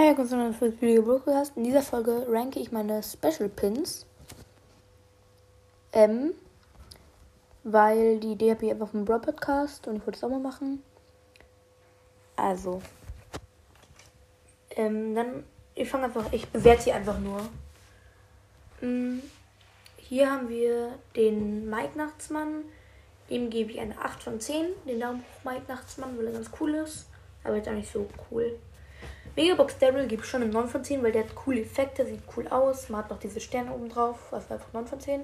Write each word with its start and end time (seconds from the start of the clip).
Hey, 0.00 0.10
willkommen 0.10 0.28
zu 0.28 0.36
einer 0.36 0.80
Video 0.80 1.02
Broadcast. 1.02 1.56
In 1.56 1.64
dieser 1.64 1.82
Folge 1.82 2.24
ranke 2.28 2.60
ich 2.60 2.70
meine 2.70 3.02
Special 3.02 3.48
Pins. 3.48 4.06
Ähm, 5.92 6.34
weil 7.64 8.20
die 8.20 8.30
Idee 8.34 8.52
habe 8.52 8.64
ich 8.64 8.70
einfach 8.70 8.90
vom 8.90 9.04
Broad 9.04 9.22
Podcast 9.22 9.88
und 9.88 9.96
ich 9.96 10.06
wollte 10.06 10.18
es 10.18 10.22
auch 10.22 10.28
mal 10.28 10.38
machen. 10.38 10.84
Also, 12.36 12.80
ähm, 14.76 15.16
dann, 15.16 15.42
ich 15.74 15.88
fange 15.88 16.04
einfach, 16.04 16.32
ich 16.32 16.46
bewerte 16.46 16.82
sie 16.82 16.92
einfach 16.92 17.18
nur. 17.18 17.40
Ähm, 18.80 19.20
hier 19.96 20.30
haben 20.30 20.48
wir 20.48 20.92
den 21.16 21.68
Mike 21.68 21.98
Nachtsmann. 21.98 22.62
Dem 23.30 23.50
gebe 23.50 23.72
ich 23.72 23.80
eine 23.80 23.98
8 23.98 24.22
von 24.22 24.38
10. 24.38 24.66
Den 24.86 25.00
Daumen 25.00 25.22
hoch 25.22 25.50
Mike 25.50 25.64
Nachtsmann, 25.66 26.16
weil 26.16 26.28
er 26.28 26.34
ganz 26.34 26.50
cool 26.60 26.76
ist. 26.76 27.08
Aber 27.42 27.56
jetzt 27.56 27.68
auch 27.68 27.72
nicht 27.72 27.92
so 27.92 28.08
cool. 28.30 28.60
Megabox 29.38 29.78
Daryl 29.78 30.08
gebe 30.08 30.22
ich 30.22 30.28
schon 30.28 30.42
eine 30.42 30.50
9 30.50 30.66
von 30.66 30.82
10, 30.82 31.00
weil 31.00 31.12
der 31.12 31.22
hat 31.22 31.32
coole 31.36 31.60
Effekte, 31.60 32.04
sieht 32.04 32.22
cool 32.36 32.48
aus. 32.48 32.88
Man 32.88 33.04
hat 33.04 33.10
noch 33.10 33.20
diese 33.20 33.38
Sterne 33.38 33.72
oben 33.72 33.88
drauf, 33.88 34.32
also 34.32 34.52
einfach 34.52 34.72
9 34.72 34.86
von 34.88 34.98
10. 34.98 35.20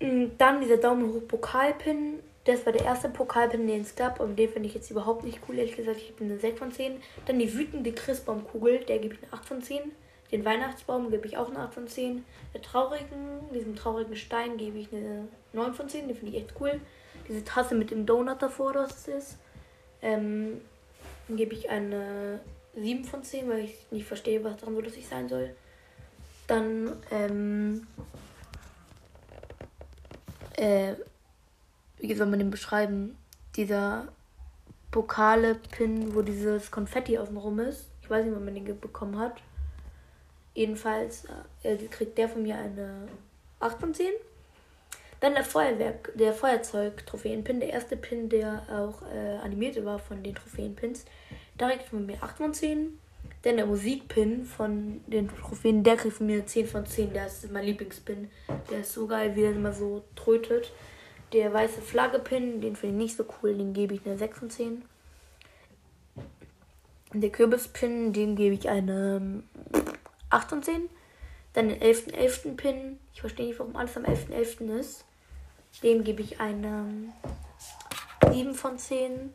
Mm, 0.00 0.26
dann 0.36 0.60
dieser 0.60 0.76
Daumen 0.76 1.10
hoch 1.10 1.26
Pokalpin. 1.26 2.18
Das 2.44 2.66
war 2.66 2.74
der 2.74 2.84
erste 2.84 3.08
Pokalpin, 3.08 3.66
den 3.66 3.80
es 3.80 3.96
gab, 3.96 4.20
und 4.20 4.38
den 4.38 4.50
finde 4.50 4.68
ich 4.68 4.74
jetzt 4.74 4.90
überhaupt 4.90 5.24
nicht 5.24 5.40
cool, 5.48 5.56
ehrlich 5.56 5.74
gesagt. 5.74 5.96
Ich 5.96 6.12
habe 6.12 6.22
eine 6.22 6.38
6 6.38 6.58
von 6.58 6.70
10. 6.70 7.00
Dann 7.24 7.38
die 7.38 7.50
wütende 7.54 7.92
Christbaumkugel, 7.92 8.80
der 8.80 8.98
gebe 8.98 9.14
ich 9.14 9.22
eine 9.22 9.32
8 9.32 9.44
von 9.46 9.62
10. 9.62 9.80
Den 10.30 10.44
Weihnachtsbaum 10.44 11.10
gebe 11.10 11.26
ich 11.26 11.38
auch 11.38 11.48
eine 11.48 11.60
8 11.60 11.72
von 11.72 11.88
10. 11.88 12.26
Der 12.52 12.60
traurigen, 12.60 13.40
diesem 13.54 13.74
traurigen 13.74 14.16
Stein 14.16 14.58
gebe 14.58 14.76
ich 14.76 14.92
eine 14.92 15.28
9 15.54 15.72
von 15.72 15.88
10. 15.88 16.08
Den 16.08 16.16
finde 16.18 16.36
ich 16.36 16.42
echt 16.42 16.52
cool. 16.60 16.78
Diese 17.26 17.42
Tasse 17.42 17.74
mit 17.74 17.90
dem 17.90 18.04
Donut 18.04 18.42
davor, 18.42 18.74
das 18.74 19.08
ist. 19.08 19.38
Ähm, 20.02 20.60
dann 21.28 21.36
gebe 21.36 21.54
ich 21.54 21.70
eine 21.70 22.40
7 22.76 23.04
von 23.04 23.22
10, 23.22 23.48
weil 23.48 23.60
ich 23.60 23.86
nicht 23.90 24.06
verstehe, 24.06 24.42
was 24.44 24.56
daran 24.56 24.74
so 24.74 24.80
lustig 24.80 25.06
sein 25.06 25.28
soll. 25.28 25.54
Dann, 26.46 26.96
ähm, 27.10 27.86
äh, 30.56 30.94
wie 31.98 32.14
soll 32.14 32.26
man 32.26 32.38
den 32.38 32.50
beschreiben? 32.50 33.16
Dieser 33.56 34.08
Pokale-Pin, 34.90 36.14
wo 36.14 36.22
dieses 36.22 36.70
Konfetti 36.70 37.18
außenrum 37.18 37.60
ist. 37.60 37.86
Ich 38.02 38.10
weiß 38.10 38.24
nicht, 38.24 38.34
wann 38.34 38.44
man 38.44 38.54
den 38.54 38.80
bekommen 38.80 39.18
hat. 39.18 39.40
Jedenfalls 40.54 41.24
äh, 41.62 41.76
kriegt 41.88 42.18
der 42.18 42.28
von 42.28 42.42
mir 42.42 42.56
eine 42.56 43.08
8 43.60 43.80
von 43.80 43.94
10. 43.94 44.06
Dann 45.24 45.32
der 45.32 45.44
Feuerwerk, 45.44 46.12
der 46.16 46.34
Feuerzeug-Trophäen-Pin, 46.34 47.58
der 47.58 47.70
erste 47.70 47.96
Pin, 47.96 48.28
der 48.28 48.62
auch 48.70 49.00
äh, 49.10 49.38
animiert 49.38 49.82
war 49.82 49.98
von 49.98 50.22
den 50.22 50.34
Trophäen-Pins. 50.34 51.06
Da 51.56 51.70
kriegt 51.70 51.84
von 51.84 52.04
mir 52.04 52.22
8 52.22 52.36
von 52.36 52.52
10. 52.52 52.98
Dann 53.40 53.56
der 53.56 53.64
Musikpin 53.64 54.44
von 54.44 55.00
den 55.06 55.28
Trophäen, 55.28 55.82
der 55.82 55.96
kriegt 55.96 56.16
von 56.16 56.26
mir 56.26 56.44
10 56.44 56.66
von 56.66 56.84
10. 56.84 57.14
Der 57.14 57.26
ist 57.26 57.50
mein 57.50 57.64
Lieblingspin. 57.64 58.30
Der 58.70 58.80
ist 58.80 58.92
so 58.92 59.06
geil, 59.06 59.34
wie 59.34 59.44
er 59.44 59.52
immer 59.52 59.72
so 59.72 60.04
trötet. 60.14 60.70
Der 61.32 61.50
weiße 61.54 61.80
Flagge-Pin, 61.80 62.60
den 62.60 62.76
finde 62.76 62.96
ich 62.96 63.02
nicht 63.04 63.16
so 63.16 63.24
cool, 63.42 63.56
den 63.56 63.72
gebe 63.72 63.94
ich 63.94 64.04
eine 64.04 64.18
6 64.18 64.38
von 64.38 64.50
10. 64.50 64.84
Der 67.14 67.30
Kürbispin, 67.30 68.12
dem 68.12 68.36
gebe 68.36 68.56
ich 68.56 68.68
eine 68.68 69.42
8 70.28 70.50
von 70.50 70.62
10. 70.62 70.90
Dann 71.54 71.70
den 71.70 71.80
11.11. 71.80 72.12
.11. 72.12 72.56
Pin. 72.56 72.98
Ich 73.14 73.22
verstehe 73.22 73.46
nicht, 73.46 73.58
warum 73.58 73.74
alles 73.74 73.96
am 73.96 74.04
11.11. 74.04 74.68
.11. 74.68 74.78
ist. 74.78 75.04
Dem 75.82 76.04
gebe 76.04 76.22
ich 76.22 76.40
eine 76.40 77.12
7 78.30 78.54
von 78.54 78.78
10. 78.78 79.32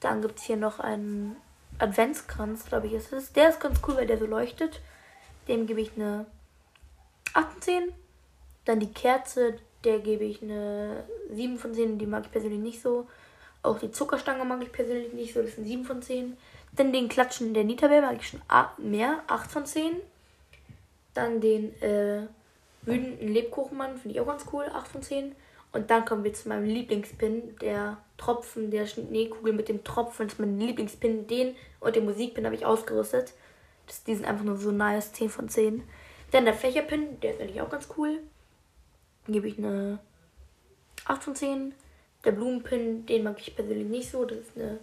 Dann 0.00 0.22
gibt 0.22 0.38
es 0.38 0.44
hier 0.44 0.56
noch 0.56 0.78
einen 0.78 1.36
Adventskranz, 1.78 2.66
glaube 2.66 2.86
ich, 2.86 2.94
ist 2.94 3.12
es. 3.12 3.32
Der 3.32 3.50
ist 3.50 3.60
ganz 3.60 3.80
cool, 3.86 3.96
weil 3.96 4.06
der 4.06 4.18
so 4.18 4.26
leuchtet. 4.26 4.80
Dem 5.48 5.66
gebe 5.66 5.80
ich 5.80 5.92
eine 5.96 6.26
8 7.34 7.52
von 7.52 7.62
10. 7.62 7.92
Dann 8.64 8.80
die 8.80 8.92
Kerze, 8.92 9.58
der 9.84 10.00
gebe 10.00 10.24
ich 10.24 10.42
eine 10.42 11.04
7 11.30 11.58
von 11.58 11.74
10. 11.74 11.98
Die 11.98 12.06
mag 12.06 12.24
ich 12.24 12.32
persönlich 12.32 12.60
nicht 12.60 12.82
so. 12.82 13.06
Auch 13.62 13.78
die 13.78 13.90
Zuckerstange 13.90 14.44
mag 14.44 14.62
ich 14.62 14.72
persönlich 14.72 15.12
nicht 15.12 15.34
so. 15.34 15.42
Das 15.42 15.54
sind 15.54 15.66
7 15.66 15.84
von 15.84 16.02
10. 16.02 16.36
Dann 16.72 16.92
den 16.92 17.08
Klatschen 17.08 17.54
der 17.54 17.64
Nita-Bär 17.64 18.02
mag 18.02 18.16
ich 18.20 18.28
schon 18.28 18.42
mehr. 18.78 19.22
8 19.26 19.50
von 19.50 19.66
10. 19.66 19.96
Dann 21.14 21.40
den 21.40 21.80
äh, 21.82 22.26
wütenden 22.82 23.28
Lebkuchenmann, 23.28 23.98
finde 23.98 24.14
ich 24.14 24.20
auch 24.20 24.26
ganz 24.26 24.44
cool. 24.52 24.66
8 24.72 24.88
von 24.88 25.02
10. 25.02 25.34
Und 25.72 25.90
dann 25.90 26.04
kommen 26.04 26.24
wir 26.24 26.32
zu 26.32 26.48
meinem 26.48 26.64
Lieblingspin, 26.64 27.56
der 27.60 27.98
Tropfen, 28.16 28.70
der 28.70 28.86
Schneekugel 28.86 29.52
mit 29.52 29.68
dem 29.68 29.84
Tropfen. 29.84 30.26
Das 30.26 30.34
ist 30.34 30.40
mein 30.40 30.58
Lieblingspin. 30.58 31.26
Den 31.26 31.54
und 31.80 31.96
den 31.96 32.04
Musikpin 32.04 32.46
habe 32.46 32.54
ich 32.54 32.64
ausgerüstet. 32.64 33.34
Das, 33.86 34.02
die 34.04 34.14
sind 34.14 34.26
einfach 34.26 34.44
nur 34.44 34.56
so 34.56 34.70
nice. 34.70 35.12
10 35.12 35.28
von 35.28 35.48
10. 35.48 35.82
Dann 36.30 36.44
der 36.44 36.54
Fächerpin, 36.54 37.20
der 37.20 37.32
ist 37.32 37.40
eigentlich 37.40 37.60
auch 37.60 37.70
ganz 37.70 37.88
cool. 37.96 38.20
Gebe 39.28 39.48
ich 39.48 39.58
eine 39.58 39.98
8 41.04 41.22
von 41.22 41.34
10. 41.34 41.74
Der 42.24 42.32
Blumenpin, 42.32 43.06
den 43.06 43.22
mag 43.22 43.36
ich 43.38 43.54
persönlich 43.54 43.86
nicht 43.86 44.10
so. 44.10 44.24
Das 44.24 44.38
ist 44.38 44.56
eine 44.56 44.78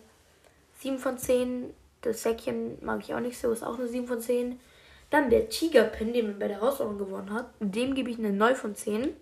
7 0.79 0.99
von 0.99 1.17
10. 1.17 1.73
Das 2.01 2.23
Säckchen 2.23 2.77
mag 2.81 3.01
ich 3.01 3.13
auch 3.13 3.19
nicht 3.19 3.37
so. 3.37 3.51
Ist 3.51 3.63
auch 3.63 3.77
eine 3.77 3.87
7 3.87 4.07
von 4.07 4.21
10. 4.21 4.59
Dann 5.09 5.29
der 5.29 5.49
Tigerpin, 5.49 6.13
den 6.13 6.27
man 6.27 6.39
bei 6.39 6.47
der 6.47 6.61
Herausforderung 6.61 6.97
gewonnen 6.97 7.33
hat. 7.33 7.49
Dem 7.59 7.93
gebe 7.95 8.09
ich 8.09 8.17
eine 8.17 8.31
9 8.31 8.55
von 8.55 8.75
10. 8.75 9.13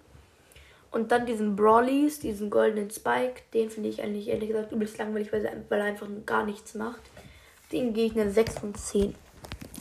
Und 0.91 1.11
dann 1.11 1.25
diesen 1.25 1.55
Brawlies, 1.55 2.19
diesen 2.19 2.49
goldenen 2.49 2.91
Spike, 2.91 3.41
den 3.53 3.69
finde 3.69 3.89
ich 3.89 4.03
eigentlich 4.03 4.27
ehrlich 4.27 4.49
gesagt 4.49 4.73
übelst 4.73 4.97
langweilig, 4.97 5.31
weil, 5.31 5.45
er 5.45 5.83
einfach 5.85 6.07
gar 6.25 6.45
nichts 6.45 6.75
macht. 6.75 7.01
Den 7.71 7.93
gehe 7.93 8.07
ich 8.07 8.19
eine 8.19 8.29
6 8.29 8.59
von 8.59 8.75
10. 8.75 9.15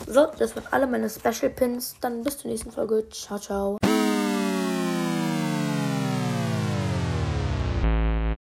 So, 0.07 0.29
das 0.39 0.55
waren 0.55 0.67
alle 0.71 0.87
meine 0.87 1.11
Special 1.11 1.51
Pins. 1.51 1.97
Dann 2.01 2.23
bis 2.23 2.39
zur 2.39 2.51
nächsten 2.51 2.71
Folge. 2.71 3.09
Ciao, 3.11 3.39
ciao. 3.39 3.79